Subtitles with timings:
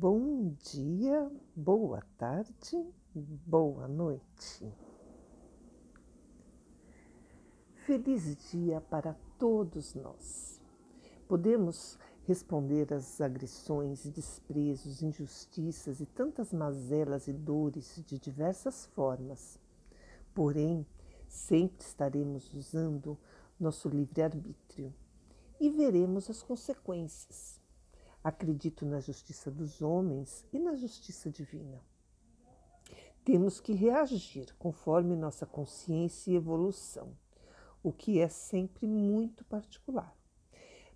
[0.00, 4.72] Bom dia, boa tarde, boa noite.
[7.84, 10.62] Feliz dia para todos nós.
[11.26, 11.98] Podemos
[12.28, 19.58] responder às agressões, desprezos, injustiças e tantas mazelas e dores de diversas formas.
[20.32, 20.86] Porém,
[21.26, 23.18] sempre estaremos usando
[23.58, 24.94] nosso livre-arbítrio
[25.58, 27.58] e veremos as consequências
[28.22, 31.80] Acredito na justiça dos homens e na justiça divina.
[33.24, 37.16] Temos que reagir conforme nossa consciência e evolução,
[37.82, 40.16] o que é sempre muito particular.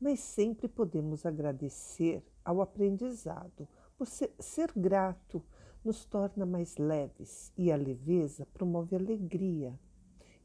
[0.00, 5.42] Mas sempre podemos agradecer ao aprendizado, por ser, ser grato
[5.84, 9.78] nos torna mais leves e a leveza promove alegria,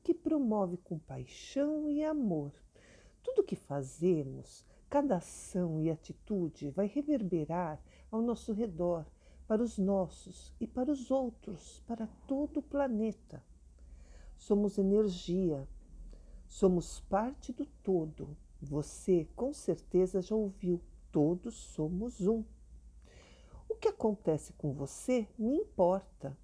[0.03, 2.51] que promove compaixão e amor.
[3.23, 7.79] Tudo que fazemos Cada ação e atitude vai reverberar
[8.11, 9.05] ao nosso redor,
[9.47, 13.43] para os nossos e para os outros, para todo o planeta.
[14.35, 15.67] Somos energia,
[16.47, 18.35] somos parte do todo.
[18.61, 20.81] Você com certeza já ouviu:
[21.11, 22.43] todos somos um.
[23.67, 26.35] O que acontece com você me importa,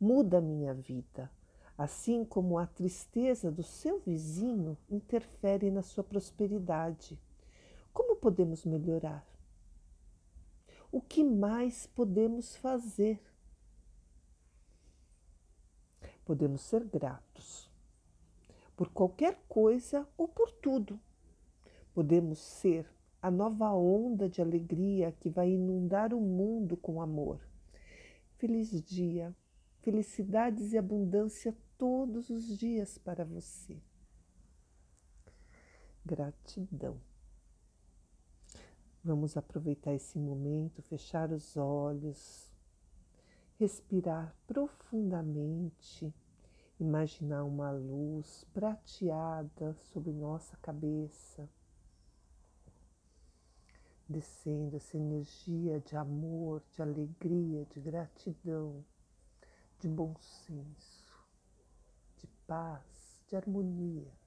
[0.00, 1.30] muda a minha vida,
[1.78, 7.18] assim como a tristeza do seu vizinho interfere na sua prosperidade.
[7.96, 9.26] Como podemos melhorar?
[10.92, 13.18] O que mais podemos fazer?
[16.22, 17.70] Podemos ser gratos
[18.76, 21.00] por qualquer coisa ou por tudo.
[21.94, 22.86] Podemos ser
[23.22, 27.40] a nova onda de alegria que vai inundar o mundo com amor.
[28.36, 29.34] Feliz dia,
[29.80, 33.80] felicidades e abundância todos os dias para você.
[36.04, 37.00] Gratidão.
[39.06, 42.52] Vamos aproveitar esse momento, fechar os olhos,
[43.56, 46.12] respirar profundamente,
[46.80, 51.48] imaginar uma luz prateada sobre nossa cabeça,
[54.08, 58.84] descendo essa energia de amor, de alegria, de gratidão,
[59.78, 61.14] de bom senso,
[62.16, 64.25] de paz, de harmonia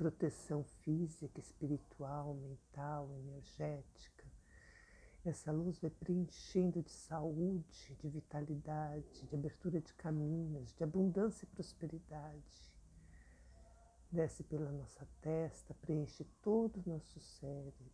[0.00, 4.26] proteção física, espiritual, mental, energética.
[5.22, 11.54] Essa luz vai preenchendo de saúde, de vitalidade, de abertura de caminhos, de abundância e
[11.54, 12.72] prosperidade.
[14.10, 17.92] Desce pela nossa testa, preenche todo o nosso cérebro,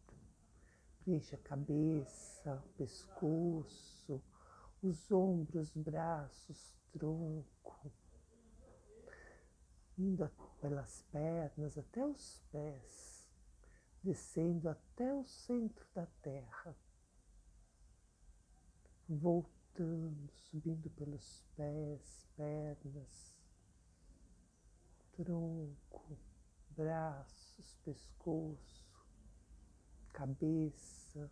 [1.01, 4.23] preenche a cabeça, o pescoço,
[4.81, 7.93] os ombros, braços, tronco,
[9.99, 10.31] indo
[10.61, 13.27] pelas pernas até os pés,
[14.03, 16.77] descendo até o centro da terra,
[19.09, 23.35] voltando, subindo pelos pés, pernas,
[25.13, 26.19] tronco,
[26.71, 28.87] braços, pescoço,
[30.13, 31.31] cabeça,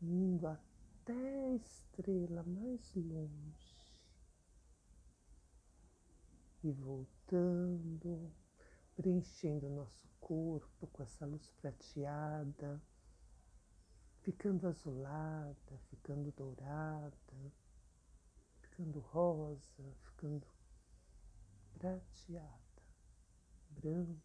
[0.00, 3.73] indo até a estrela mais longe
[6.64, 8.32] e voltando,
[8.96, 12.82] preenchendo nosso corpo com essa luz prateada,
[14.22, 17.52] ficando azulada, ficando dourada,
[18.62, 20.46] ficando rosa, ficando
[21.74, 22.82] prateada,
[23.68, 24.22] branca.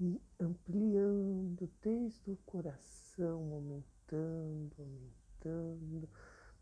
[0.00, 6.08] E ampliando desde o coração, aumentando, aumentando,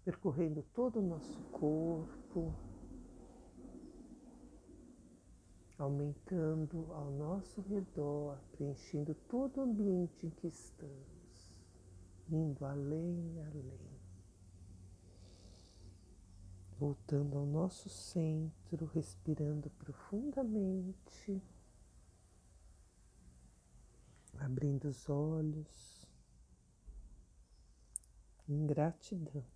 [0.03, 2.53] percorrendo todo o nosso corpo
[5.79, 11.55] aumentando ao nosso redor, preenchendo todo o ambiente em que estamos,
[12.31, 13.97] indo além, além.
[16.79, 21.43] Voltando ao nosso centro, respirando profundamente,
[24.39, 26.07] abrindo os olhos,
[28.49, 29.56] em gratidão.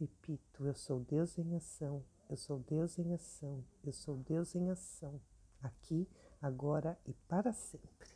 [0.00, 4.70] Repito, eu sou Deus em ação eu sou Deus em ação, eu sou Deus em
[4.70, 5.20] ação,
[5.60, 6.08] aqui,
[6.40, 8.08] agora e para sempre.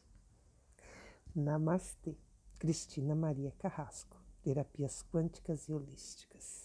[1.35, 2.17] Namastê.
[2.57, 6.64] Cristina Maria Carrasco, Terapias Quânticas e Holísticas.